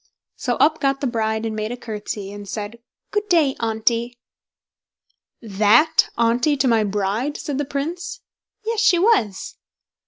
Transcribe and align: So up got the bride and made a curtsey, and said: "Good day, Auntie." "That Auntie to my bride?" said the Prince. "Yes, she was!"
So 0.35 0.55
up 0.55 0.79
got 0.79 0.99
the 0.99 1.05
bride 1.05 1.45
and 1.45 1.55
made 1.55 1.71
a 1.71 1.77
curtsey, 1.77 2.31
and 2.33 2.49
said: 2.49 2.79
"Good 3.11 3.29
day, 3.29 3.55
Auntie." 3.59 4.17
"That 5.43 6.09
Auntie 6.17 6.57
to 6.57 6.67
my 6.67 6.83
bride?" 6.83 7.37
said 7.37 7.59
the 7.59 7.65
Prince. 7.65 8.21
"Yes, 8.65 8.79
she 8.79 8.97
was!" 8.97 9.57